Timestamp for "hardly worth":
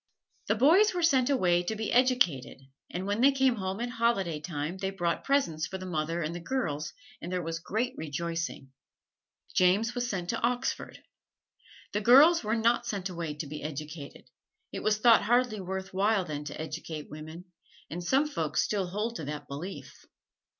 15.21-15.93